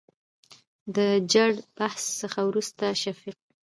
[0.95, 3.37] دجړبحث څخه ورورسته شفيق